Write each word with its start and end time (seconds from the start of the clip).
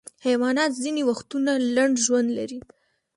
حیوانات 0.25 0.71
ځینې 0.83 1.01
وختونه 1.09 1.51
لنډ 1.75 1.93
ژوند 2.05 2.29
لري. 2.37 2.59